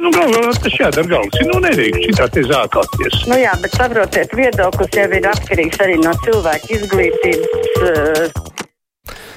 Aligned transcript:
Nu, 0.00 0.08
galvā 0.14 0.48
tas 0.56 0.76
jādara 0.78 1.08
galvas. 1.10 1.42
Nu, 1.44 1.58
nedrīkst 1.60 2.06
šitā 2.08 2.28
te 2.32 2.44
zākāties. 2.48 3.18
Nu 3.28 3.36
jā, 3.36 3.52
bet 3.60 3.74
saprotiet, 3.76 4.32
viedoklis 4.36 4.96
jau 4.96 5.04
ir 5.12 5.28
atkarīgs 5.28 5.82
arī 5.84 5.98
no 6.00 6.14
cilvēka 6.24 6.72
izglītības. 6.78 7.68
Uh... 7.84 8.48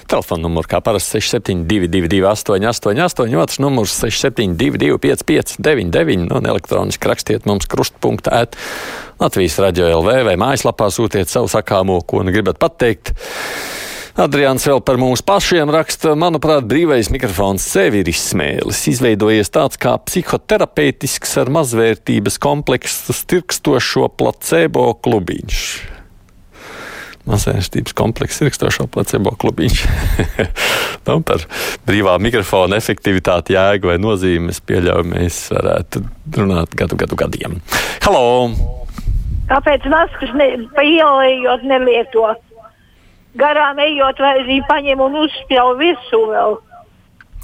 Telefona 0.07 0.45
numurs 0.45 0.69
kā 0.71 0.79
parasti 0.83 1.19
6722, 1.19 2.23
888, 2.29 3.35
otrs 3.43 3.59
numurs 3.63 3.97
672, 3.99 4.95
559, 5.03 6.31
un 6.31 6.49
elektroniski 6.53 7.11
rakstiet 7.11 7.47
mums 7.49 7.67
krustpunktā, 7.67 8.43
at 8.45 8.59
Latvijas 9.19 9.59
radio 9.63 9.89
LV 9.99 10.19
vai 10.29 10.37
mājaslapā 10.39 10.87
sūtiet 10.93 11.31
savu 11.31 11.51
sakāmo, 11.51 11.99
ko 12.07 12.23
nu 12.23 12.35
gribat 12.35 12.61
pateikt. 12.61 13.11
Adrians 14.13 14.61
vēl 14.69 14.77
par 14.85 14.99
mums 15.01 15.23
pašiem 15.25 15.71
raksta, 15.73 16.11
manuprāt, 16.13 16.67
brīvais 16.69 17.07
mikrofons 17.09 17.63
sevi 17.65 18.03
ir 18.03 18.11
izsmēlis. 18.11 18.83
Izveidojies 18.91 19.49
tāds 19.49 19.79
kā 19.81 19.95
psihoterapeitisks 20.05 21.33
ar 21.41 21.49
mazvērtības 21.55 22.37
kompleksu 22.43 23.15
stirkstošo 23.17 24.11
placebo 24.13 24.91
klubiņš. 25.01 25.63
Mazvērtības 27.25 27.97
komplekss 27.97 28.37
stirkstošo 28.37 28.85
placebo 28.93 29.33
klubiņš. 29.41 29.81
nu, 31.09 31.17
par 31.25 31.47
brīvā 31.89 32.13
mikrofona 32.21 32.77
efektivitāti, 32.77 33.57
jēgu 33.57 33.95
vai 33.95 33.97
nozīmi 33.97 34.53
es 34.53 34.61
pieļauju, 34.61 35.09
mēs 35.09 35.41
varētu 35.57 36.05
runāt 36.37 36.77
gadu, 36.77 37.01
gadu 37.01 37.17
gadiem. 37.25 37.57
Halo! 38.05 38.53
Kāpēc 39.49 39.89
maskas 39.89 40.37
ne, 40.37 40.53
pa 40.77 40.85
ielējot 40.85 41.65
nelieto? 41.65 42.29
Garām 43.39 43.81
ejot, 43.83 44.21
vai 44.21 44.35
arī 44.43 44.61
paņem 44.69 45.01
un 45.07 45.23
uzspļauj 45.23 45.79
virsū 45.81 46.21
vēl. 46.29 46.61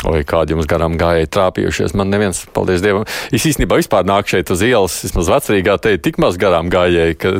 Oi, 0.07 0.21
kādi 0.23 0.53
jums 0.53 0.67
garām 0.69 0.93
gāja 0.95 1.27
trāpījušies. 1.27 1.91
Man 1.99 2.07
neviens, 2.07 2.45
paldies 2.55 2.79
Dievam. 2.79 3.03
Es 3.35 3.43
īstenībā 3.49 3.75
vispār 3.81 4.05
nāku 4.07 4.31
šeit 4.31 4.51
uz 4.53 4.61
ielas, 4.63 4.95
vismaz 5.03 5.27
vecrīgā 5.33 5.75
te 5.83 5.91
ir 5.97 5.99
tik 5.99 6.15
maz 6.23 6.37
garām 6.39 6.69
gājēji, 6.71 7.17
ka 7.19 7.33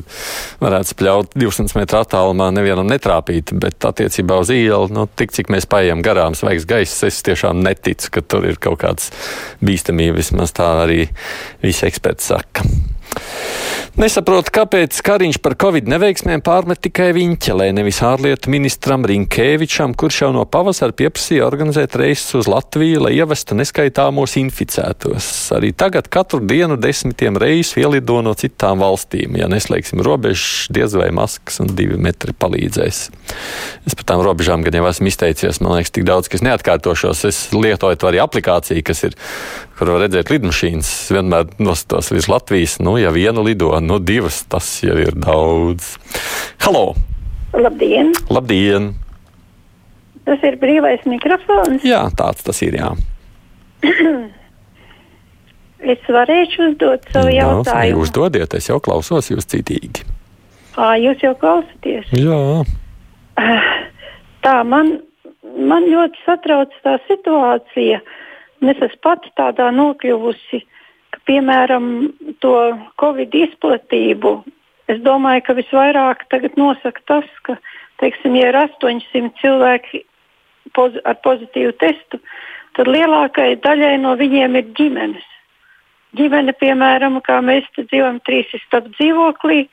varētu 0.59 0.91
spļaut 0.91 1.37
200 1.39 1.79
metru 1.79 2.01
attālumā 2.01 2.49
nevienam 2.51 2.89
netrāpīt, 2.91 3.53
bet 3.63 3.87
attiecībā 3.87 4.41
uz 4.43 4.51
ielu, 4.51 4.91
nu, 4.91 5.07
tik 5.07 5.31
cik 5.37 5.53
mēs 5.55 5.69
paejam 5.71 6.03
garām 6.03 6.35
svaigs 6.35 6.67
gaiss, 6.67 6.99
es 7.07 7.21
tiešām 7.23 7.63
neticu, 7.63 8.11
ka 8.17 8.25
tur 8.27 8.49
ir 8.51 8.59
kaut 8.59 8.83
kāds 8.83 9.07
bīstamība, 9.63 10.19
vismaz 10.19 10.51
tā 10.59 10.67
arī 10.83 11.05
visi 11.63 11.87
eksperti 11.87 12.27
saka. 12.27 12.67
Nesaprotu, 13.99 14.53
kāpēc 14.55 14.95
Kariņš 15.03 15.41
par 15.43 15.57
covid 15.59 15.89
neveiksmēm 15.91 16.39
pārmet 16.39 16.79
tikai 16.85 17.09
Viņķelē, 17.17 17.65
nevis 17.75 17.97
ārlietu 18.07 18.47
ministram 18.47 19.03
Rinkēvičam, 19.03 19.91
kurš 19.91 20.21
jau 20.21 20.29
no 20.37 20.45
pavasara 20.47 20.95
pieprasīja 20.95 21.43
organizēt 21.43 21.97
reisus 21.99 22.37
uz 22.39 22.47
Latviju, 22.47 23.01
lai 23.03 23.11
ievestu 23.17 23.57
neskaitāmos 23.59 24.37
inficētos. 24.39 25.27
Arī 25.57 25.73
tagad 25.75 26.07
katru 26.07 26.39
dienu 26.39 26.79
desmitiem 26.79 27.35
reisu 27.43 27.83
ielido 27.83 28.21
no 28.23 28.31
citām 28.39 28.79
valstīm. 28.79 29.35
Ja 29.35 29.51
neslēgsim 29.51 29.99
robežas, 30.07 30.69
diez 30.71 30.95
vai 30.95 31.11
maskas 31.11 31.59
un 31.59 31.75
divi 31.75 31.99
metri 31.99 32.31
palīdzēs. 32.31 33.05
Es 33.83 33.99
par 33.99 34.13
tām 34.13 34.23
robežām 34.23 34.63
gan 34.63 34.79
jau 34.79 34.87
esmu 34.93 35.11
izteicies, 35.11 35.59
man 35.59 35.75
liekas, 35.75 35.91
tik 35.91 36.07
daudz, 36.07 36.31
ka 36.31 36.39
es 36.39 36.47
neatkārtošos. 36.47 37.27
Es 37.27 37.49
lietoju 37.51 37.99
to 37.99 38.13
arī 38.13 38.23
aplikāciju, 38.23 38.87
kas 38.87 39.09
ir 39.11 39.19
kur 39.79 39.93
var 39.93 40.03
redzēt 40.03 40.31
lidmašīnas. 40.33 40.89
Vienmēr 41.15 41.53
nostos 41.63 42.11
virs 42.11 42.27
Latvijas, 42.29 42.77
nu, 42.83 42.97
ja 42.99 43.13
viena 43.15 43.39
lido, 43.45 43.71
nu, 43.89 43.97
divas, 43.99 44.43
tas 44.45 44.67
jau 44.85 44.97
ir 45.01 45.15
daudz. 45.17 45.95
Halo! 46.61 46.93
Labdien! 47.57 48.13
Labdien! 48.29 48.91
Tas 50.29 50.43
ir 50.45 50.59
brīvais 50.61 51.01
mikrofons. 51.09 51.81
Jā, 51.87 52.03
tāds 52.13 52.45
tas 52.45 52.61
ir. 52.61 52.77
Jā. 52.77 52.91
es 55.93 56.05
varēšu 56.05 56.67
uzdot 56.67 57.09
savu 57.09 57.31
no, 57.31 57.37
jautājumu. 57.39 58.05
Uzdodiet, 58.05 58.53
es 58.53 58.69
jau 58.69 58.77
klausos 58.83 59.31
jūs 59.31 59.49
citīgi. 59.49 60.05
À, 60.77 60.93
jūs 61.01 61.25
jau 61.25 61.33
klausāties? 61.41 62.13
Jā. 62.13 62.61
Tā 64.45 64.57
man, 64.69 64.99
man 65.57 65.89
ļoti 65.89 66.21
satrauc 66.27 66.77
tā 66.85 66.99
situācija. 67.09 68.03
Es 68.59 68.75
esmu 68.77 69.01
pati 69.01 69.33
tādā 69.39 69.71
nokļuvusi, 69.73 70.61
ka, 70.61 70.78
piemēram, 71.29 71.89
to 72.43 72.55
covid 73.01 73.35
izplatību. 73.45 74.39
Es 74.89 75.01
domāju, 75.05 75.45
ka 75.45 75.55
visvairāk 75.59 76.25
nosaka 76.57 77.01
tas, 77.05 77.27
ka, 77.45 77.59
teiksim, 78.01 78.35
ja 78.39 78.49
ir 78.49 78.57
800 78.57 79.35
cilvēki 79.41 80.03
poz 80.73 80.97
ar 81.05 81.19
pozitīvu 81.25 81.75
testu, 81.81 82.19
tad 82.77 82.89
lielākajai 82.89 83.59
daļai 83.61 83.97
no 84.01 84.15
viņiem 84.17 84.57
ir 84.57 84.71
ģimenes. 84.77 85.27
Ģimene, 86.17 86.55
piemēram, 86.57 87.19
kā 87.21 87.37
mēs 87.45 87.67
dzīvojam, 87.77 88.17
trīs 88.25 88.49
stāv 88.65 88.89
dzīvoklī, 88.95 89.67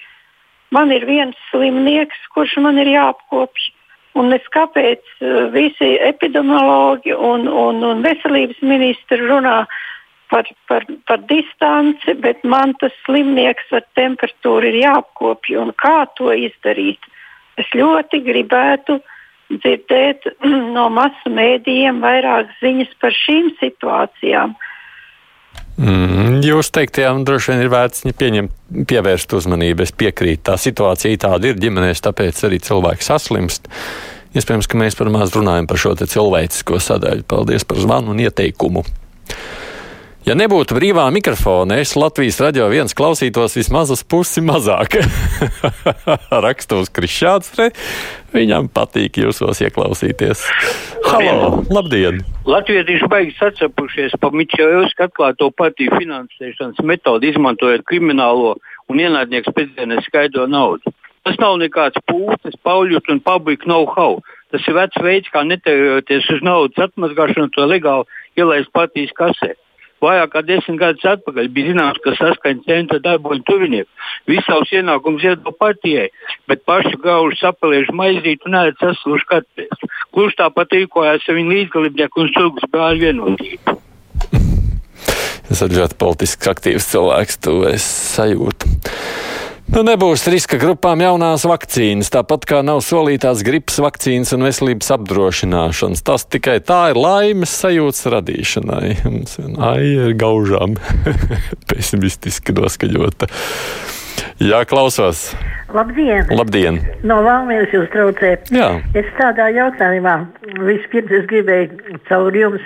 man 0.76 0.92
ir 0.92 1.06
viens 1.08 1.36
slimnieks, 1.48 2.18
kurš 2.34 2.58
man 2.60 2.80
ir 2.82 2.92
jāapkopj. 2.92 3.72
Un 4.16 4.32
es 4.32 4.44
kāpēc 4.52 5.04
visi 5.52 5.90
epidemiologi 6.00 7.12
un, 7.12 7.48
un, 7.48 7.82
un 7.84 8.04
veselības 8.04 8.62
ministri 8.64 9.20
runā 9.20 9.58
par, 9.64 9.82
par, 10.30 10.48
par 11.08 11.20
distanci, 11.30 12.14
bet 12.22 12.44
man 12.44 12.74
tas 12.80 12.94
slimnieks 13.04 13.72
ar 13.76 13.84
temperatūru 13.98 14.70
ir 14.70 14.80
jāapkopj. 14.84 15.56
Un 15.62 15.74
kā 15.78 15.98
to 16.18 16.32
izdarīt? 16.34 17.02
Es 17.60 17.68
ļoti 17.74 18.22
gribētu 18.26 19.00
dzirdēt 19.54 20.30
no 20.76 20.88
masu 20.92 21.32
mēdījiem 21.32 22.02
vairāk 22.04 22.50
ziņas 22.62 22.96
par 23.02 23.14
šīm 23.24 23.52
situācijām. 23.60 24.56
Mm, 25.76 26.40
jūs 26.40 26.70
teiktajām 26.72 27.20
droši 27.28 27.52
vien 27.52 27.62
ir 27.66 27.70
vērts 27.72 28.06
pieņemt, 28.16 28.52
pievērst 28.88 29.34
uzmanību. 29.36 29.84
Es 29.84 29.92
piekrītu, 29.92 30.42
tā 30.48 30.56
situācija 30.60 31.20
tāda 31.26 31.50
ir 31.50 31.60
ģimenēs, 31.60 32.00
tāpēc 32.06 32.40
arī 32.48 32.60
cilvēki 32.64 33.04
saslimst. 33.04 33.68
Iespējams, 34.36 34.68
ka 34.68 34.80
mēs 34.80 34.96
par 34.96 35.08
maz 35.12 35.36
runājam 35.36 35.68
par 35.68 35.80
šo 35.80 35.94
cilvēcisko 36.00 36.80
sadaļu. 36.80 37.24
Paldies 37.28 37.64
par 37.68 37.80
zvanu 37.80 38.12
un 38.12 38.24
ieteikumu. 38.24 38.84
Ja 40.26 40.34
nebūtu 40.34 40.74
brīvā 40.74 41.04
mikrofona, 41.14 41.76
es 41.78 41.92
Latvijas 41.94 42.40
radio 42.42 42.64
viens 42.66 42.96
klausītos 42.98 43.52
vismaz 43.54 43.92
uz 43.94 44.00
pusi 44.02 44.42
mazāk. 44.42 44.96
Rakstos 46.44 46.88
Krišāns, 46.90 47.52
viņam 48.32 48.66
patīk 48.74 49.20
jūsos 49.22 49.60
ieklausīties. 49.62 50.40
Halo, 51.04 51.60
labdien! 51.70 52.24
Latvieši 52.42 53.06
baigi 53.12 53.36
sacepušies 53.36 54.16
pa 54.18 54.32
Mičēvsku 54.34 55.04
atklāto 55.06 55.52
partiju 55.54 55.94
finansēšanas 55.94 56.82
metodi, 56.82 57.30
izmantojot 57.30 57.84
kriminālo 57.86 58.56
un 58.90 59.02
ienaidnieku 59.04 59.54
pēcdienas 59.54 60.08
skaidro 60.10 60.48
naudu. 60.50 60.90
Tas 61.22 61.38
nav 61.38 61.54
nekāds 61.62 62.02
pūces, 62.10 62.58
pauļus 62.66 63.06
un 63.14 63.22
pabeigts 63.22 63.70
know-how. 63.70 64.18
Tas 64.50 64.66
ir 64.66 64.74
vecs 64.74 64.98
veids, 65.06 65.30
kā 65.30 65.46
netēroties 65.46 66.26
uz 66.34 66.42
naudas 66.42 66.90
atmazgāšanu, 66.90 67.54
to 67.54 67.68
legāli 67.70 68.10
ielaist 68.42 68.74
partijas 68.74 69.14
kasē. 69.14 69.52
Vairāk 70.06 70.32
kā 70.34 70.42
desmit 70.46 70.78
gadus 70.80 71.06
atpakaļ 71.10 71.48
bija 71.54 71.72
zināms, 71.72 72.00
ka 72.04 72.14
saskaņas 72.18 72.68
centra 72.68 73.00
darbojas 73.02 73.42
tuvinieki. 73.48 73.90
Visu 74.30 74.44
savus 74.46 74.74
ienākumus 74.74 75.26
iedod 75.26 75.58
partijai, 75.58 76.08
bet 76.50 76.62
pašu 76.68 76.94
gaužu 77.02 77.38
sapeliešu 77.40 77.94
maizīti 77.98 78.46
un 78.46 78.56
neredz 78.56 78.78
sasluši 78.82 79.30
kartēs. 79.32 79.86
Kurš 80.14 80.38
tāpat 80.38 80.78
rīkojās 80.78 81.26
ar 81.26 81.38
viņu 81.40 81.56
līdzgalībnieku 81.56 82.22
un 82.22 82.32
surgas 82.36 82.70
brāļu 82.72 83.08
vienotību? 83.08 83.76
Es 85.46 85.62
esmu 85.62 85.78
ļoti 85.78 85.96
politiski 86.00 86.50
aktīvs 86.50 86.90
cilvēks, 86.90 87.40
to 87.46 87.60
es 87.70 87.86
sajūtu. 88.16 88.74
Nu, 89.66 89.80
nebūs 89.82 90.22
riska 90.30 90.60
grupām 90.62 91.00
jaunās 91.02 91.42
vakcīnas, 91.50 92.06
tāpat 92.14 92.44
kā 92.46 92.60
nav 92.62 92.84
solītās 92.86 93.40
gripas 93.42 93.80
vakcīnas 93.82 94.30
un 94.36 94.44
veselības 94.46 94.92
apdrošināšanas. 94.94 96.04
Tas 96.06 96.22
tikai 96.30 96.60
tā 96.62 96.92
ir 96.92 97.00
laimes 97.02 97.50
sajūtas 97.64 98.06
radīšanai. 98.14 98.92
Mums 99.10 99.34
ir 99.42 100.14
gaužām 100.22 100.78
pesimistiski 101.72 102.54
noskaņota. 102.54 103.26
Jā, 104.38 104.62
klausos. 104.70 105.32
Labdien! 105.74 106.30
Labdien. 106.30 106.78
No 107.02 107.18
Valmīras 107.26 107.74
jūs 107.74 107.90
traucējat. 107.90 108.54
Jā. 108.54 108.70
Es 108.94 109.10
tādā 109.18 109.50
jautājumā 109.50 110.20
vispirms 110.62 111.22
es 111.24 111.26
gribēju 111.32 111.98
caur 112.06 112.38
jums 112.38 112.62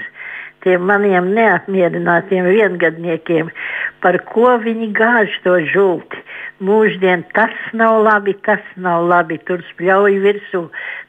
tiem 0.61 0.85
maniem 0.85 1.33
neapmierinātiem 1.33 2.45
viengadniekiem, 2.45 3.49
par 4.05 4.21
ko 4.29 4.59
viņi 4.61 4.93
gāž 4.93 5.41
to 5.47 5.57
žulti 5.73 6.20
mūždien 6.65 7.25
tas 7.35 7.55
nav 7.77 8.01
labi, 8.05 8.35
tas 8.47 8.63
nav 8.77 9.07
labi, 9.09 9.39
tur 9.49 9.63
spļauj 9.73 10.19
virsū. 10.25 10.65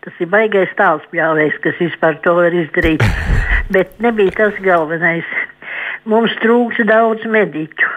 Tas 0.05 0.21
ir 0.23 0.29
baigais 0.31 0.71
tāls 0.79 1.03
spļāvējs, 1.09 1.59
kas 1.63 1.79
vispār 1.83 2.19
to 2.25 2.35
var 2.39 2.55
izdarīt. 2.55 3.03
Bet 3.75 3.99
nebija 4.03 4.35
tas 4.39 4.57
galvenais. 4.63 5.27
Mums 6.09 6.33
trūks 6.41 6.81
daudz 6.89 7.27
mediķu. 7.29 7.91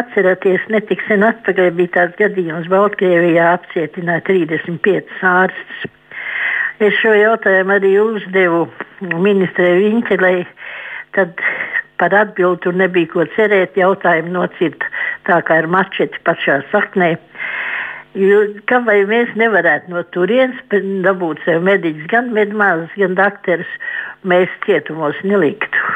Atcerieties, 0.00 0.66
netik 0.70 1.00
sen 1.08 1.24
atpakaļ 1.26 1.72
bija 1.74 1.94
tāds 1.96 2.18
gadījums, 2.18 2.68
Baltkrievijā 2.70 3.48
apcietināja 3.56 4.22
35 4.28 5.24
ārstus. 5.26 5.88
Es 6.80 6.94
šo 7.02 7.10
jautājumu 7.12 7.74
arī 7.74 7.90
uzdevu 8.00 8.62
ministrei 9.20 9.74
Viņķelei, 9.82 10.44
tad 11.16 11.42
par 12.00 12.14
atbildi 12.16 12.64
tur 12.64 12.76
nebija 12.80 13.12
ko 13.12 13.26
cerēt. 13.36 13.78
Jautājumu 13.78 14.34
nocirta 14.38 14.88
tā 15.28 15.40
kā 15.46 15.60
ir 15.62 15.70
mačeti 15.70 16.20
pašā 16.26 16.60
saknē. 16.72 17.14
Kā 18.66 18.80
vai 18.88 18.98
mēs 19.06 19.30
nevarētu 19.38 19.92
no 19.92 20.02
turienes 20.16 20.58
dabūt 21.06 21.44
sev 21.46 21.62
mediķus, 21.68 22.08
gan 22.10 22.32
medmāsas, 22.34 22.90
gan 22.98 23.14
dakterus, 23.14 23.70
mēs 24.26 24.50
cietumos 24.66 25.20
neliktu. 25.22 25.90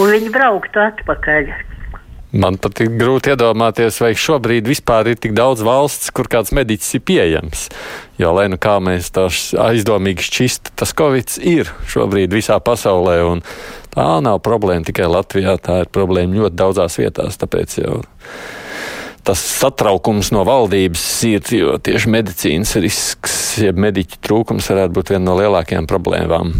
Un 0.00 0.10
viņi 0.16 0.34
brauktu 0.34 0.82
atpakaļ. 0.82 1.69
Man 2.30 2.60
pat 2.62 2.78
ir 2.84 2.92
grūti 2.94 3.32
iedomāties, 3.32 3.96
vai 3.98 4.12
šobrīd 4.14 4.68
vispār 4.70 5.08
ir 5.10 5.18
tik 5.18 5.32
daudz 5.34 5.64
valsts, 5.66 6.12
kur 6.14 6.28
kāds 6.30 6.52
mediķis 6.54 6.94
ir 6.94 7.02
pieejams. 7.08 7.64
Jo, 8.22 8.30
lai 8.36 8.46
nu 8.52 8.58
kā 8.60 8.76
mēs 8.78 9.10
tā 9.16 9.26
aizdomīgi 9.64 10.26
šķist, 10.28 10.70
tas 10.78 10.94
Covid 10.94 11.34
ir 11.42 11.72
šobrīd 11.90 12.30
visā 12.36 12.60
pasaulē. 12.62 13.18
Tā 13.90 14.06
nav 14.22 14.38
problēma 14.46 14.86
tikai 14.86 15.10
Latvijā, 15.10 15.56
tā 15.58 15.80
ir 15.82 15.90
problēma 15.90 16.44
ļoti 16.44 16.60
daudzās 16.60 17.00
vietās. 17.02 17.40
Tāpēc 17.40 17.80
jau 17.82 17.98
tas 19.26 19.42
satraukums 19.42 20.30
no 20.32 20.44
valdības 20.46 21.02
ir, 21.28 21.42
jo 21.52 21.74
tieši 21.82 22.14
medicīnas 22.14 22.76
risks, 22.80 23.34
jeb 23.60 23.78
mediķu 23.82 24.22
trūkums 24.22 24.70
varētu 24.70 24.96
būt 24.96 25.12
viena 25.16 25.26
no 25.26 25.36
lielākajām 25.42 25.90
problēmām. 25.90 26.54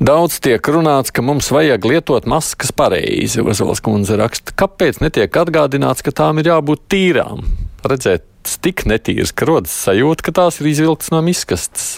Daudz 0.00 0.38
tiek 0.40 0.64
runāts, 0.64 1.12
ka 1.12 1.20
mums 1.20 1.50
vajag 1.52 1.84
lietot 1.84 2.24
maskas 2.24 2.70
pareizi. 2.72 3.42
Ozols 3.44 3.82
kundze 3.84 4.16
raksta, 4.16 4.54
kāpēc 4.56 5.02
netiek 5.02 5.34
atgādināts, 5.36 6.00
ka 6.00 6.14
tām 6.16 6.40
ir 6.40 6.48
jābūt 6.48 6.86
tīrām. 6.88 7.44
Redzēt, 7.84 8.24
tik 8.64 8.86
netīras, 8.88 9.34
ka 9.36 9.44
rodas 9.50 9.76
sajūta, 9.84 10.24
ka 10.24 10.34
tās 10.40 10.62
ir 10.62 10.70
izvilktas 10.72 11.12
no 11.12 11.20
miskastes. 11.26 11.90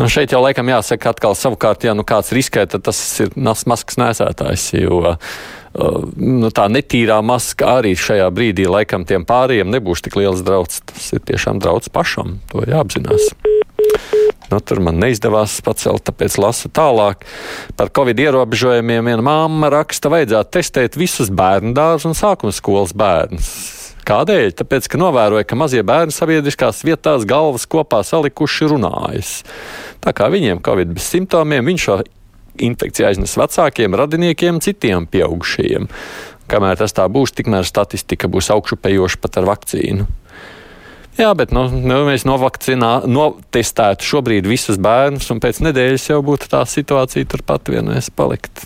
Nu, 0.00 0.08
šeit 0.08 0.32
jau 0.32 0.40
laikam 0.40 0.72
jāsaka, 0.72 1.12
atkal 1.12 1.36
savukārt, 1.36 1.84
ja 1.84 1.92
nu 1.92 2.08
kāds 2.08 2.32
riskē, 2.32 2.64
tad 2.72 2.88
tas 2.88 2.96
ir 3.20 3.36
maskas 3.36 4.00
nēsētājs. 4.00 4.70
Jo 4.80 5.02
uh, 5.12 5.32
nu, 6.16 6.48
tā 6.56 6.70
netīrā 6.72 7.20
maska 7.20 7.76
arī 7.82 7.92
šajā 8.00 8.32
brīdī 8.32 8.64
laikam 8.64 9.04
tiem 9.04 9.28
pārējiem 9.28 9.68
nebūs 9.76 10.00
tik 10.08 10.16
liels 10.16 10.40
draudz. 10.40 10.80
Tas 10.88 11.12
ir 11.12 11.20
tiešām 11.28 11.60
draudz 11.60 11.92
pašam. 11.92 12.38
To 12.48 12.64
jāapzinās. 12.64 13.34
Nu, 14.50 14.58
tur 14.58 14.80
man 14.82 14.98
neizdevās 14.98 15.60
pacelt, 15.62 16.02
tāpēc 16.08 16.36
lasu 16.42 16.70
tālāk. 16.74 17.22
Par 17.78 17.92
covid 17.94 18.18
ierobežojumiem 18.18 19.12
viena 19.12 19.22
māma 19.22 19.70
raksta, 19.70 20.10
vajadzētu 20.10 20.56
testēt 20.56 20.98
visus 20.98 21.30
bērnu 21.30 21.70
dārzus 21.76 22.08
un 22.10 22.18
sākuma 22.18 22.54
skolas 22.54 22.94
bērnus. 22.96 23.52
Kādēļ? 24.10 24.54
Tāpēc, 24.58 24.88
ka 24.90 24.98
novēroja, 24.98 25.46
ka 25.46 25.58
mazie 25.58 25.84
bērni 25.86 26.14
sabiedriskās 26.14 26.82
vietās 26.86 27.26
galvas 27.28 27.68
kopā 27.70 28.00
salikuši 28.06 28.72
runājas. 28.72 29.34
Tā 30.02 30.14
kā 30.16 30.26
viņiem 30.32 30.62
covid 30.66 30.96
bez 30.96 31.06
simptomiem, 31.12 31.68
viņš 31.70 31.86
šo 31.86 32.00
infekciju 32.60 33.06
aiznes 33.06 33.36
vecākiem, 33.38 33.94
radiniekiem, 33.94 34.58
citiem 34.64 35.06
pieaugušajiem. 35.10 35.86
Kamēr 36.50 36.80
tas 36.80 36.96
tā 36.96 37.06
būs, 37.06 37.36
tikmēr 37.38 37.68
statistika 37.68 38.26
būs 38.26 38.50
augšupejoša 38.50 39.20
pat 39.22 39.38
ar 39.38 39.46
vakcīnu. 39.52 40.08
Jā, 41.20 41.34
bet 41.36 41.50
nu, 41.52 41.66
nu, 41.68 41.98
mēs 42.08 42.24
novakcinētu 42.24 44.06
šobrīd 44.08 44.46
visus 44.48 44.78
bērnus, 44.80 45.28
un 45.34 45.40
pēc 45.42 45.60
nedēļas 45.66 46.06
jau 46.08 46.20
būtu 46.24 46.48
tā 46.48 46.62
situācija 46.64 47.28
turpat 47.28 47.68
vienais 47.68 48.08
palikt. 48.16 48.64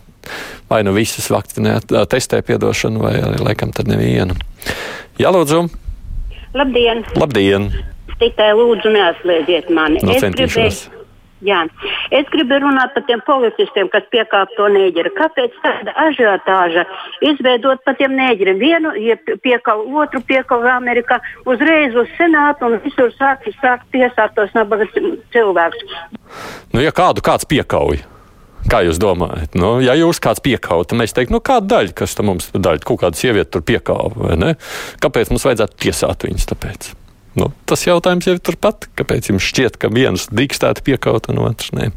Vai 0.70 0.84
nu 0.86 0.94
visus 0.94 1.26
vakcinēt, 1.34 1.90
testē 2.10 2.40
piedošanu, 2.46 3.02
vai 3.02 3.16
arī 3.18 3.42
laikam 3.42 3.74
tad 3.74 3.90
nevienu. 3.90 4.38
Jā, 5.18 5.34
lūdzu! 5.34 5.66
Labdien! 6.54 7.02
Labdien! 7.18 7.72
Tikai 8.20 8.52
lūdzu 8.54 8.94
neatslēdziet 8.94 9.74
mani. 9.74 9.98
No 10.04 10.14
nu, 10.14 10.20
es 10.20 10.22
gribēju 10.38 11.03
Jā. 11.44 11.64
Es 12.14 12.28
gribu 12.32 12.56
runāt 12.62 12.94
par 12.94 13.04
tiem 13.08 13.20
policistiem, 13.26 13.90
kas 13.92 14.06
piekāp 14.12 14.52
to 14.56 14.68
nēģeri. 14.72 15.12
Kāpēc 15.18 15.58
tāda 15.64 15.94
ažiotāža 16.06 16.86
izveidot 17.26 17.82
par 17.84 17.98
tiem 17.98 18.14
nēģeriem? 18.16 18.62
Vienu 18.62 18.94
ja 19.02 19.18
piekāp, 19.18 19.82
otru 20.04 20.22
piekāp 20.24 20.64
Amerikā, 20.74 21.18
uzreiz 21.50 21.96
uz 21.98 22.08
senātu 22.18 22.70
un 22.70 22.78
visur 22.86 23.12
sāk, 23.18 23.44
sāk 23.60 23.84
tiesāt 23.92 24.34
tos 24.38 24.54
nabaga 24.56 24.88
cilvēkus. 25.34 25.94
Nu, 26.72 26.82
ja 26.84 26.94
kādu 26.94 27.24
kāds 27.24 27.48
piekauj. 27.50 28.04
Kā 28.64 28.80
jūs 28.80 28.96
domājat? 28.96 29.58
Nu, 29.60 29.76
ja 29.84 29.92
jūs 29.98 30.22
kāds 30.24 30.40
piekāpjat, 30.40 30.94
tad 30.94 31.00
mēs 31.02 31.12
teiktu, 31.12 31.36
nu, 31.36 31.44
kāda 31.44 31.68
daļa, 31.74 31.96
kas 32.00 32.16
tam 32.16 32.32
mums 32.32 32.48
daļa, 32.54 32.80
kaut 32.88 33.02
kāda 33.04 33.20
sieviete 33.20 33.52
tur 33.52 33.66
piekāpja, 33.68 34.16
vai 34.16 34.40
ne? 34.40 34.52
Kāpēc 35.04 35.34
mums 35.34 35.44
vajadzētu 35.44 35.82
tiesāt 35.84 36.24
viņus 36.24 36.48
tāpēc? 36.54 36.94
Nu, 37.38 37.50
tas 37.66 37.82
jautājums 37.86 38.28
jau 38.28 38.36
ir 38.36 38.42
turpat. 38.44 38.88
Kāpēc 38.98 39.32
jums 39.32 39.46
šķiet, 39.50 39.78
ka 39.80 39.90
viens 39.92 40.28
drīkstētu 40.30 40.84
piekaut 40.86 41.30
un 41.32 41.42
otrs 41.48 41.72
nē? 41.74 41.90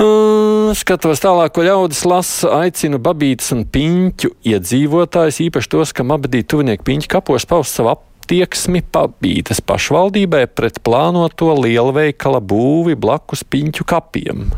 Uh, 0.00 0.70
skatos 0.78 1.20
tālāk, 1.20 1.52
ko 1.52 1.64
ļaudis 1.66 2.06
lasa, 2.08 2.54
aicina 2.62 2.96
babītas 3.02 3.50
un 3.52 3.66
piņķu 3.68 4.30
iedzīvotājus, 4.48 5.42
īpaši 5.44 5.70
tos, 5.74 5.92
kam 5.96 6.14
abadīja 6.16 6.48
tuvinieki 6.54 6.86
piņķu 6.86 7.10
kapos, 7.12 7.44
paust 7.50 7.76
savu 7.76 7.92
attieksmi 7.92 8.80
babītas 8.94 9.60
pašvaldībai 9.60 10.46
pret 10.56 10.80
plānoto 10.86 11.52
lielveikala 11.58 12.40
būvi 12.40 12.96
blakus 12.96 13.44
piņķu 13.44 13.84
kapiem. 13.92 14.48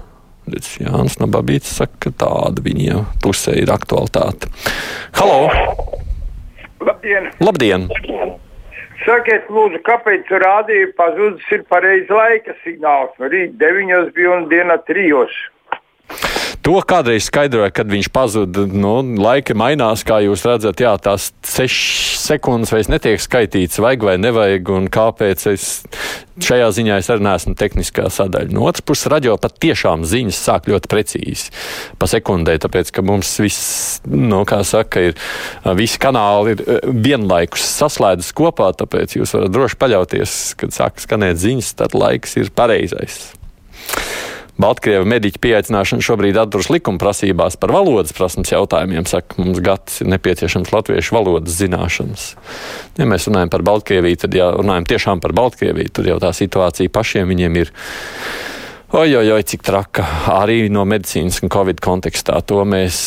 Redz, 0.53 0.77
Jānis 0.83 1.19
no 1.19 1.29
Babītas 1.31 1.75
saka, 1.79 1.99
ka 2.07 2.15
tāda 2.23 2.63
viņa 2.63 3.03
pusē 3.23 3.55
ir 3.63 3.71
aktualitāte. 3.71 4.51
Halo! 5.19 5.47
Labdien! 6.83 7.31
Labdien. 7.43 7.87
Sakiet, 9.03 9.49
lūdzu, 9.51 9.81
kāpēc 9.87 10.29
rādīja 10.43 10.93
pazudis 10.99 11.49
ir 11.51 11.65
pareizi 11.71 12.13
laika 12.15 12.55
signāls? 12.63 13.17
No 13.19 13.31
rīta 13.33 13.59
9 13.59 14.13
bija 14.15 14.37
un 14.37 14.47
diena 14.53 14.77
3. 14.87 15.33
To 16.63 16.77
kādreiz 16.87 17.27
skaidroja, 17.27 17.73
kad 17.75 17.89
viņš 17.91 18.09
pazuda. 18.15 18.63
Nu, 18.71 18.95
laika 19.19 19.55
mainās, 19.59 20.05
kā 20.07 20.21
jūs 20.23 20.45
redzat, 20.47 20.79
jā, 20.79 20.93
tās 21.03 21.33
sešas 21.43 22.23
sekundes 22.23 22.71
vairs 22.71 22.91
netiek 22.93 23.19
skaitīts, 23.19 23.81
vajag 23.83 24.07
vai 24.07 24.15
nevajag, 24.23 24.71
un 24.71 24.87
kāpēc 24.93 25.43
es 25.51 25.67
šajā 26.43 26.69
ziņā 26.79 27.01
es 27.03 27.11
arī 27.11 27.27
neesmu 27.27 27.57
tehniskā 27.59 28.07
sadaļa. 28.15 28.55
No 28.55 28.69
otras 28.71 28.87
puses, 28.87 29.11
radio 29.11 29.35
pat 29.43 29.59
tiešām 29.63 30.07
ziņas 30.07 30.39
sāk 30.47 30.71
ļoti 30.71 30.93
precīzi 30.93 31.51
pa 31.99 32.07
sekundē, 32.11 32.55
tāpēc, 32.63 32.95
ka 32.95 33.03
mums 33.11 33.35
viss, 33.43 33.99
nu, 34.07 34.45
kā 34.47 34.63
saka, 34.63 35.03
ir, 35.11 35.19
visi 35.83 35.99
kanāli 36.03 36.55
ir 36.55 36.65
vienlaikus 36.95 37.67
saslēdzas 37.75 38.31
kopā, 38.39 38.71
tāpēc 38.79 39.19
jūs 39.19 39.35
varat 39.35 39.59
droši 39.59 39.83
paļauties, 39.83 40.41
kad 40.63 40.79
sāk 40.79 41.03
skanēt 41.03 41.43
ziņas, 41.43 41.77
tad 41.83 41.99
laiks 41.99 42.39
ir 42.39 42.55
pareizais. 42.55 43.25
Baltkrievu 44.61 45.07
mediķu 45.09 45.41
pieaicināšana 45.41 46.05
šobrīd 46.05 46.37
atduras 46.37 46.69
likuma 46.69 47.01
prasībās 47.01 47.57
par 47.61 47.73
valodas 47.73 48.13
prasmes 48.13 48.53
jautājumiem. 48.53 49.07
Saka, 49.09 49.39
mums 49.41 49.63
gads 49.65 50.03
ir 50.05 50.11
nepieciešams 50.13 50.75
latviešu 50.75 51.17
valodas 51.17 51.57
zināšanas. 51.57 52.27
Ja 53.01 53.09
mēs 53.09 53.31
runājam 53.31 53.53
par 53.55 53.65
Baltkrieviju, 53.67 54.21
tad 54.27 54.37
ja 54.37 54.51
runājam 54.53 54.87
tiešām 54.93 55.25
par 55.25 55.33
Baltkrieviju, 55.39 55.95
tad 55.97 56.11
jau 56.11 56.19
tā 56.23 56.35
situācija 56.37 56.93
pašiem 56.93 57.33
viņiem 57.33 57.59
ir. 57.65 57.73
Ojoj, 58.93 59.33
oj, 59.33 59.47
cik 59.49 59.65
traka 59.65 60.05
arī 60.35 60.67
no 60.69 60.85
medicīnas 60.85 61.41
un 61.41 61.49
covid 61.53 61.81
kontekstā. 61.81 62.37
To 62.53 62.67
mēs 62.69 62.99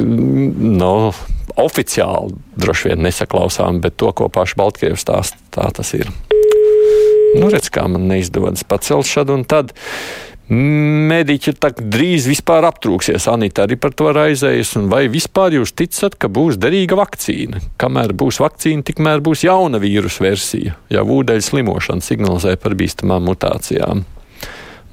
no, 0.00 1.12
oficiāli 1.60 2.38
droši 2.56 2.88
vien 2.88 3.04
nesaklausām, 3.04 3.82
bet 3.84 3.98
to, 4.00 4.08
ko 4.16 4.30
paši 4.32 4.56
Baltkrievi 4.58 4.96
stāsta, 4.96 5.36
tā 5.52 5.68
tas 5.76 5.92
ir. 5.92 6.08
Nu, 7.34 7.50
redz, 7.50 7.68
kā 7.74 7.84
man 7.90 8.06
neizdodas 8.08 8.64
pacelt 8.64 9.10
šad 9.10 9.32
un 9.34 9.44
tad. 9.44 9.74
Mediķi 10.52 11.54
drīz 11.80 12.26
vispār 12.28 12.66
aptrūksies. 12.68 13.30
Anita 13.32 13.64
arī 13.64 13.78
par 13.80 13.94
to 13.96 14.10
raizējas. 14.12 14.74
Vai 14.92 15.06
vispār 15.08 15.56
jūs 15.56 15.72
ticat, 15.72 16.18
ka 16.20 16.28
būs 16.28 16.58
derīga 16.60 16.98
vakcīna? 17.00 17.62
Kamēr 17.80 18.12
būs 18.12 18.42
vakcīna, 18.44 18.84
tikmēr 18.84 19.24
būs 19.24 19.46
jauna 19.46 19.80
vīrusu 19.80 20.26
versija. 20.26 20.76
Jau 20.92 21.06
ūdeņu 21.16 21.48
slimošana 21.48 22.04
signalizē 22.04 22.58
par 22.60 22.76
bīstamām 22.76 23.24
mutācijām. 23.30 24.04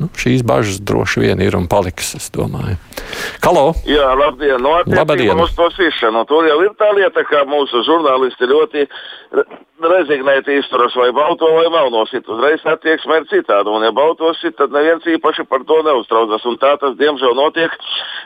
Nu, 0.01 0.07
šīs 0.17 0.41
bažas 0.47 0.79
droši 0.81 1.21
vien 1.21 1.41
ir 1.45 1.53
un 1.57 1.67
paliks, 1.69 2.15
es 2.17 2.31
domāju. 2.33 2.79
Halo! 3.43 3.67
Jā, 3.85 4.07
labdien! 4.17 4.57
No 4.61 4.79
attiecībā 4.81 5.35
uz 5.43 5.53
to 5.57 5.67
sišanu. 5.75 6.23
Tur 6.29 6.47
jau 6.49 6.57
ir 6.65 6.71
tā 6.79 6.89
lieta, 6.97 7.21
ka 7.27 7.43
mūsu 7.49 7.83
žurnālisti 7.85 8.49
ļoti 8.49 8.87
rezignēti 9.81 10.57
izturas 10.59 10.95
vai 10.97 11.09
balto 11.15 11.47
vai 11.55 11.65
melno 11.73 12.03
sit. 12.09 12.27
Uzreiz 12.29 12.61
attieksme 12.67 13.21
ir 13.21 13.27
citāda. 13.31 13.69
Un, 13.71 13.85
ja 13.85 13.91
balto 13.95 14.31
sit, 14.37 14.55
tad 14.59 14.73
neviens 14.73 15.05
īpaši 15.07 15.45
par 15.49 15.63
to 15.67 15.79
neuztraucas. 15.85 16.45
Un 16.49 16.57
tā 16.61 16.75
tas, 16.81 16.95
diemžēl, 16.99 17.33
notiek 17.37 17.73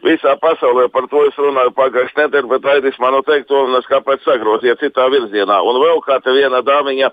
visā 0.06 0.36
pasaulē. 0.42 0.88
Par 0.94 1.08
to 1.12 1.24
es 1.30 1.40
runāju 1.40 1.74
pagājušajā 1.78 2.26
nedēļā, 2.26 2.50
bet 2.52 2.70
Aidis 2.74 3.00
man 3.04 3.20
teikt, 3.28 3.48
to 3.52 3.62
un 3.68 3.78
es 3.80 3.88
kāpēc 3.92 4.26
sagroziet 4.26 4.82
citā 4.84 5.08
virzienā. 5.14 5.62
Un 5.64 5.80
vēl 5.84 6.02
kā 6.06 6.20
te 6.24 6.34
viena 6.36 6.62
dāmiņa 6.66 7.12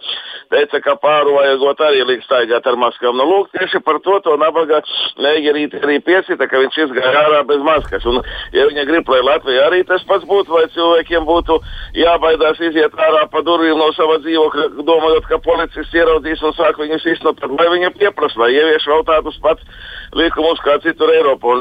teica, 0.53 0.83
ka 0.85 0.97
pāru 1.03 1.37
vajagot 1.39 1.85
arī 1.87 2.03
likt 2.09 2.27
staigāt 2.27 2.67
ar 2.67 2.81
maskām. 2.81 3.17
Nu, 3.19 3.29
lūk, 3.29 3.53
tieši 3.55 3.83
par 3.85 4.01
to 4.05 4.19
to 4.25 4.37
nabaga 4.53 4.83
neģerīt 5.23 5.77
arī 5.81 5.99
piesita, 6.05 6.47
ka 6.49 6.61
viņš 6.61 6.79
izgāja 6.85 7.25
ārā 7.25 7.41
bez 7.49 7.63
maskas. 7.65 8.05
Un, 8.09 8.21
ja 8.53 8.67
viņa 8.69 8.85
grib, 8.89 9.09
lai 9.09 9.23
Latvija 9.25 9.67
arī 9.69 9.83
tas 9.89 10.05
pats 10.09 10.27
būtu, 10.29 10.53
vai 10.53 10.67
cilvēkiem 10.75 11.27
būtu 11.29 11.59
jābaidās 11.97 12.61
iziet 12.61 12.93
ārā 12.93 13.25
pa 13.33 13.43
durvīm 13.47 13.79
no 13.81 13.91
sava 13.97 14.19
dzīvokļa, 14.23 14.69
domājot, 14.85 15.29
ka 15.31 15.41
policists 15.45 15.97
ieraudzīs 15.97 16.43
un 16.45 16.57
sāk 16.59 16.81
viņus 16.81 17.09
iznot, 17.17 17.41
lai 17.59 17.69
viņi 17.77 17.95
pieprasa, 17.99 18.45
lai 18.45 18.53
ievieš 18.57 18.89
vēl 18.93 19.07
tādus 19.09 19.39
pats 19.43 19.65
likumus 20.13 20.61
kā 20.65 20.79
citur 20.85 21.13
Eiropā. 21.15 21.57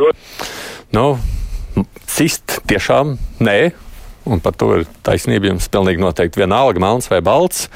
Nu, 0.92 1.06
cist 2.12 2.60
tiešām 2.68 3.16
nē, 3.44 3.60
un 4.28 4.44
par 4.44 4.58
to 4.60 4.74
ir 4.80 4.90
taisnība 5.06 5.50
jums 5.52 5.70
pilnīgi 5.72 6.04
noteikti 6.04 6.44
vienalga, 6.44 6.84
melns 6.84 7.10
vai 7.12 7.22
balts. 7.26 7.70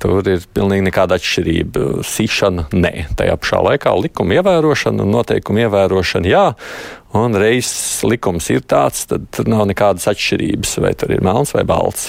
Tur 0.00 0.24
ir 0.32 0.44
pilnīgi 0.56 0.86
nekāda 0.86 1.18
atšķirība. 1.20 1.86
Sīšana 2.08 2.70
nē, 2.72 2.92
tajā 3.18 3.34
pašā 3.40 3.60
laikā 3.66 3.92
likuma 4.00 4.38
ievērošana 4.38 5.04
un 5.04 5.12
noteikuma 5.12 5.66
ievērošana 5.66 6.30
jā. 6.30 6.46
Un 7.16 7.36
reizes 7.36 8.00
likums 8.06 8.48
ir 8.54 8.64
tāds, 8.64 9.04
tad 9.10 9.26
tur 9.34 9.50
nav 9.50 9.66
nekādas 9.68 10.08
atšķirības, 10.12 10.78
vai 10.80 10.94
tur 10.96 11.12
ir 11.16 11.26
melns 11.26 11.52
vai 11.56 11.66
balts. 11.68 12.08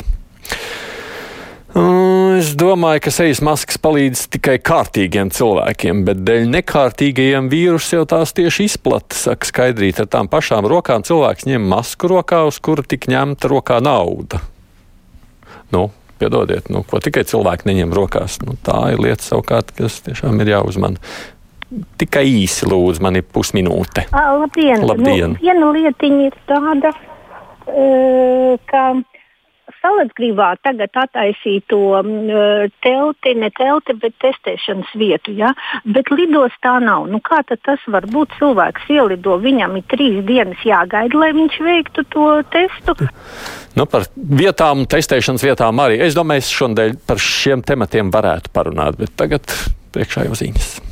Es 1.71 2.49
domāju, 2.59 2.99
ka 3.05 3.11
sejas 3.15 3.39
maskas 3.43 3.77
palīdz 3.79 4.25
tikai 4.33 4.57
kārtīgiem 4.59 5.29
cilvēkiem, 5.31 6.01
bet 6.07 6.19
dēļ 6.27 6.49
nekārtīgajiem 6.51 7.47
vīrusu 7.51 7.95
jau 7.95 8.03
tās 8.11 8.35
tieši 8.35 8.67
izplata. 8.67 9.15
Saka, 9.15 9.47
skaidrīt 9.47 10.01
ar 10.03 10.09
tām 10.11 10.27
pašām 10.31 10.67
rokām 10.67 11.05
cilvēks 11.07 11.47
ņem 11.47 11.69
masku 11.71 12.11
rokā, 12.11 12.43
uz 12.49 12.59
kura 12.63 12.83
tik 12.83 13.07
ņemta 13.11 13.51
rokā 13.51 13.79
nauda. 13.83 14.41
Nu, 15.71 15.87
piedodiet, 16.21 16.71
nu, 16.73 16.85
ko 16.87 17.01
tikai 17.03 17.25
cilvēki 17.27 17.69
neņem 17.69 17.93
rokās. 17.97 18.39
Nu, 18.45 18.57
tā 18.65 18.93
ir 18.93 19.03
lieta 19.03 19.25
savukārt, 19.25 19.73
kas 19.77 20.01
tiešām 20.07 20.41
ir 20.43 20.55
jāuzmana. 20.55 21.01
Tikai 22.01 22.25
īsi 22.27 22.67
lūdzu, 22.67 23.03
man 23.03 23.19
ir 23.19 23.27
pusminūte. 23.27 24.09
Labdien! 24.11 24.83
Labdien. 24.83 25.37
Nu, 25.37 25.41
viena 25.41 25.71
lietiņa 25.77 26.25
ir 26.27 26.35
tāda, 26.49 26.91
uh, 26.91 28.57
ka 28.67 28.89
Salacgrībā 29.81 30.51
tagad 30.61 30.93
attaisīja 31.03 31.63
to 31.71 31.79
uh, 31.97 32.67
telti, 32.85 33.33
ne 33.37 33.49
telti, 33.57 33.95
bet 34.01 34.13
testēšanas 34.21 34.91
vietu. 34.97 35.33
Ja? 35.37 35.53
Bet 35.85 36.11
lidostā 36.13 36.77
nav. 36.83 37.07
Nu, 37.11 37.21
kā 37.23 37.41
tas 37.49 37.81
var 37.87 38.05
būt? 38.11 38.37
Cilvēks 38.41 38.87
ielido, 38.93 39.35
viņam 39.41 39.75
ir 39.79 39.87
trīs 39.91 40.21
dienas 40.27 40.61
jāgaida, 40.65 41.17
lai 41.17 41.31
viņš 41.37 41.57
veiktu 41.65 42.05
to 42.13 42.29
testu. 42.53 42.95
Nu, 43.77 43.87
par 43.89 44.07
vietām, 44.15 44.85
testēšanas 44.89 45.45
vietām 45.45 45.81
arī. 45.83 45.99
Es 46.05 46.17
domāju, 46.17 46.45
es 46.45 46.53
šodien 46.53 47.01
par 47.07 47.21
šiem 47.21 47.65
tematiem 47.65 48.13
varētu 48.13 48.53
parunāt, 48.55 49.01
bet 49.01 49.17
tagad 49.19 49.49
priekšā 49.95 50.29
jau 50.29 50.37
ziņas. 50.37 50.90